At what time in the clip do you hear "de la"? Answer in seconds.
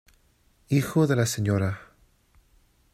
1.05-1.27